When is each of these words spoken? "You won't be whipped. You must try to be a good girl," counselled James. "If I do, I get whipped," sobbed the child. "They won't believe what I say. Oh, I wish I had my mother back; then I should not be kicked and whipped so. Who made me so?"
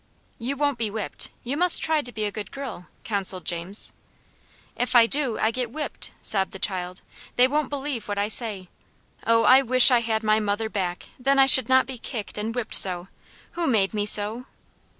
"You 0.39 0.55
won't 0.55 0.79
be 0.79 0.89
whipped. 0.89 1.29
You 1.43 1.55
must 1.57 1.83
try 1.83 2.01
to 2.01 2.11
be 2.11 2.25
a 2.25 2.31
good 2.31 2.49
girl," 2.51 2.87
counselled 3.03 3.45
James. 3.45 3.91
"If 4.75 4.95
I 4.95 5.05
do, 5.05 5.37
I 5.37 5.51
get 5.51 5.69
whipped," 5.69 6.09
sobbed 6.23 6.53
the 6.53 6.57
child. 6.57 7.03
"They 7.35 7.47
won't 7.47 7.69
believe 7.69 8.07
what 8.07 8.17
I 8.17 8.27
say. 8.27 8.67
Oh, 9.27 9.43
I 9.43 9.61
wish 9.61 9.91
I 9.91 9.99
had 9.99 10.23
my 10.23 10.39
mother 10.39 10.69
back; 10.69 11.09
then 11.19 11.37
I 11.37 11.45
should 11.45 11.69
not 11.69 11.85
be 11.85 11.99
kicked 11.99 12.39
and 12.39 12.55
whipped 12.55 12.73
so. 12.73 13.09
Who 13.51 13.67
made 13.67 13.93
me 13.93 14.07
so?" 14.07 14.47